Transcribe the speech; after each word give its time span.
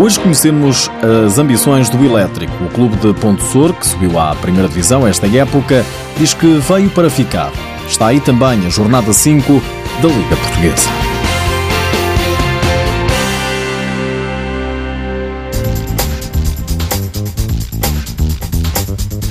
Hoje 0.00 0.18
conhecemos 0.18 0.90
as 1.26 1.38
ambições 1.38 1.90
do 1.90 2.02
Elétrico. 2.02 2.64
O 2.64 2.70
clube 2.70 2.96
de 2.96 3.12
Ponte 3.20 3.44
Sor, 3.44 3.74
que 3.74 3.86
subiu 3.86 4.18
à 4.18 4.34
primeira 4.34 4.66
divisão 4.66 5.06
esta 5.06 5.26
época, 5.26 5.84
diz 6.16 6.32
que 6.32 6.56
veio 6.56 6.88
para 6.88 7.10
ficar. 7.10 7.52
Está 7.86 8.06
aí 8.06 8.18
também 8.18 8.64
a 8.64 8.70
jornada 8.70 9.12
5 9.12 9.62
da 10.00 10.08
Liga 10.08 10.36
Portuguesa. 10.36 11.09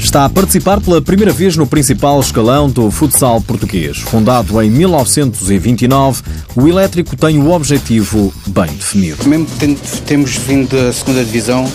Está 0.10 0.26
a 0.26 0.30
participar 0.30 0.82
pela 0.82 1.00
primeira 1.00 1.32
vez 1.32 1.56
no 1.56 1.68
principal 1.68 2.20
escalão 2.20 2.68
do 2.68 2.90
futsal 2.90 3.40
português. 3.42 4.00
Fundado 4.00 4.60
em 4.60 4.68
1929, 4.68 6.24
o 6.56 6.68
Elétrico 6.68 7.16
tem 7.16 7.38
o 7.38 7.52
objetivo 7.52 8.34
bem 8.48 8.66
definido. 8.74 9.24
Mesmo 9.30 9.46
tendo, 9.60 9.80
temos 10.08 10.36
vindo 10.36 10.76
da 10.76 10.92
segunda 10.92 11.24
divisão, 11.24 11.72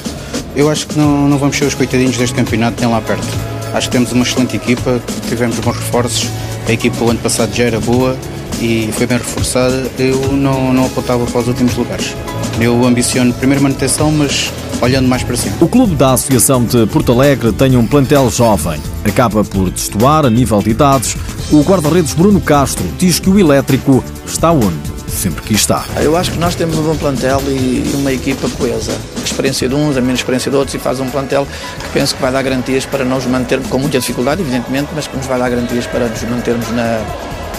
eu 0.57 0.69
acho 0.69 0.89
que 0.89 0.99
não, 0.99 1.29
não 1.29 1.39
vamos 1.39 1.57
ser 1.57 1.67
os 1.67 1.75
coitadinhos 1.75 2.17
deste 2.17 2.35
campeonato, 2.35 2.77
tem 2.77 2.89
lá 2.89 3.01
perto. 3.01 3.25
Acho 3.73 3.89
que 3.89 3.93
temos 3.93 4.11
uma 4.11 4.25
excelente 4.25 4.57
equipa, 4.57 5.01
tivemos 5.29 5.61
bons 5.61 5.77
reforços, 5.77 6.29
a 6.67 6.73
equipa 6.73 7.05
o 7.05 7.11
ano 7.11 7.21
passado 7.21 7.55
já 7.55 7.63
era 7.63 7.79
boa 7.79 8.17
e 8.61 8.91
foi 8.95 9.07
bem 9.07 9.19
reforçada. 9.19 9.89
Eu 9.97 10.33
não, 10.33 10.75
não 10.75 10.87
apontava 10.87 11.25
para 11.25 11.41
os 11.41 11.47
últimos 11.47 11.77
lugares. 11.77 12.17
Eu 12.61 12.85
ambiciono 12.85 13.33
primeiro 13.33 13.63
manutenção, 13.63 14.11
mas 14.11 14.51
olhando 14.81 15.09
mais 15.09 15.23
para 15.23 15.37
cima. 15.37 15.57
O 15.61 15.69
clube 15.69 15.95
da 15.95 16.13
Associação 16.13 16.65
de 16.65 16.87
Porto 16.87 17.13
Alegre 17.13 17.53
tem 17.53 17.77
um 17.77 17.87
plantel 17.87 18.31
jovem. 18.31 18.81
Acaba 19.05 19.45
por 19.45 19.71
destoar 19.71 20.27
a 20.27 20.31
nível 20.31 20.61
de 20.61 20.71
idades. 20.71 21.17
O 21.51 21.63
guarda-redes 21.63 22.15
Bruno 22.15 22.41
Castro 22.41 22.85
diz 22.99 23.19
que 23.19 23.29
o 23.29 23.39
elétrico 23.39 24.03
está 24.27 24.51
onde 24.51 24.95
sempre 25.15 25.43
quis 25.43 25.61
estar. 25.61 25.87
Eu 26.03 26.17
acho 26.17 26.33
que 26.33 26.39
nós 26.39 26.55
temos 26.55 26.77
um 26.77 26.83
bom 26.83 26.97
plantel 26.97 27.41
e 27.47 27.93
uma 27.95 28.13
equipa 28.13 28.49
coesa. 28.51 28.93
A 29.17 29.25
experiência 29.25 29.69
de 29.69 29.75
uns, 29.75 29.97
a 29.97 30.01
menos 30.01 30.21
experiência 30.21 30.51
de 30.51 30.57
outros 30.57 30.75
e 30.75 30.79
faz 30.79 31.01
um 31.01 31.09
plantel 31.09 31.47
que 31.81 31.89
penso 31.93 32.15
que 32.15 32.21
vai 32.21 32.33
dar 32.33 32.43
garantias 32.43 32.85
para 32.85 33.05
nós 33.05 33.25
mantermos, 33.27 33.69
com 33.69 33.79
muita 33.79 33.99
dificuldade, 33.99 34.43
evidentemente, 34.43 34.89
mas 34.95 35.07
que 35.07 35.17
nos 35.17 35.27
vai 35.27 35.39
dar 35.39 35.49
garantias 35.49 35.87
para 35.87 36.09
nos 36.09 36.23
mantermos 36.25 36.69
na, 36.73 37.01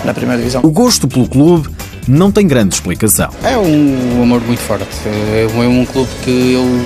na 0.04 0.14
primeira 0.14 0.38
divisão. 0.38 0.62
O 0.64 0.70
gosto 0.70 1.08
pelo 1.08 1.28
clube 1.28 1.70
não 2.08 2.32
tem 2.32 2.46
grande 2.46 2.76
explicação. 2.76 3.30
É 3.44 3.58
um 3.58 4.22
amor 4.22 4.42
muito 4.42 4.60
forte. 4.60 4.86
É 5.08 5.48
um 5.68 5.86
clube 5.86 6.10
que 6.24 6.54
eu 6.54 6.86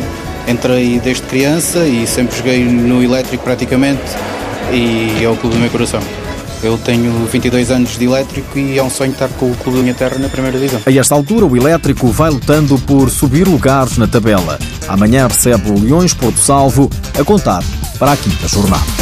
entrei 0.49 0.99
desde 0.99 1.23
criança 1.23 1.87
e 1.87 2.07
sempre 2.07 2.35
joguei 2.35 2.63
no 2.63 3.03
elétrico 3.03 3.43
praticamente 3.43 4.01
e 4.71 5.23
é 5.23 5.29
o 5.29 5.35
clube 5.35 5.55
do 5.55 5.61
meu 5.61 5.69
coração. 5.69 6.01
Eu 6.61 6.77
tenho 6.77 7.11
22 7.27 7.71
anos 7.71 7.97
de 7.97 8.03
elétrico 8.03 8.59
e 8.59 8.77
é 8.77 8.83
um 8.83 8.89
sonho 8.89 9.11
estar 9.11 9.29
com 9.29 9.49
o 9.49 9.55
clube 9.55 9.77
da 9.77 9.83
minha 9.83 9.95
terra 9.95 10.17
na 10.17 10.27
primeira 10.27 10.57
divisão. 10.57 10.81
A 10.85 10.91
esta 10.91 11.15
altura, 11.15 11.45
o 11.45 11.55
elétrico 11.55 12.07
vai 12.07 12.29
lutando 12.29 12.77
por 12.79 13.09
subir 13.09 13.47
lugares 13.47 13.97
na 13.97 14.07
tabela. 14.07 14.59
Amanhã 14.87 15.27
recebe 15.27 15.71
o 15.71 15.79
Leões 15.79 16.13
Porto 16.13 16.39
Salvo 16.39 16.89
a 17.17 17.23
contar 17.23 17.63
para 17.97 18.11
a 18.11 18.17
quinta 18.17 18.47
jornada. 18.47 18.98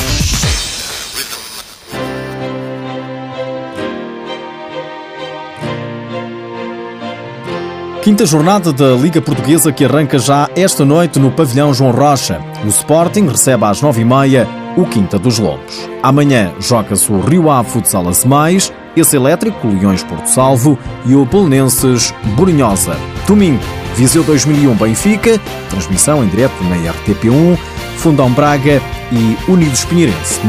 Quinta 8.07 8.25
jornada 8.25 8.71
da 8.71 8.93
Liga 8.93 9.21
Portuguesa 9.21 9.69
que 9.69 9.83
arranca 9.83 10.17
já 10.17 10.49
esta 10.55 10.85
noite 10.85 11.19
no 11.19 11.29
pavilhão 11.29 11.73
João 11.73 11.91
Rocha. 11.91 12.39
O 12.63 12.69
Sporting 12.69 13.27
recebe 13.27 13.65
às 13.65 13.81
nove 13.81 13.99
e 13.99 14.05
meia 14.05 14.47
o 14.77 14.85
Quinta 14.85 15.19
dos 15.19 15.37
Lobos. 15.37 15.89
Amanhã 16.01 16.53
joga-se 16.57 17.11
o 17.11 17.19
Rio 17.19 17.51
Ave 17.51 17.69
Futsal 17.69 18.05
Mais, 18.25 18.71
esse 18.95 19.17
elétrico 19.17 19.67
Leões 19.67 20.03
Porto 20.03 20.27
Salvo 20.27 20.79
e 21.05 21.15
o 21.15 21.25
Polonenses 21.25 22.13
Borinhosa. 22.37 22.95
Domingo, 23.27 23.61
Viseu 23.97 24.23
2001 24.23 24.73
Benfica, 24.75 25.37
transmissão 25.69 26.23
em 26.23 26.29
direto 26.29 26.63
na 26.63 26.77
RTP1, 26.77 27.57
Fundão 27.97 28.31
Braga 28.31 28.81
e 29.11 29.51
Unidos 29.51 29.83
Pinheirense. 29.83 30.39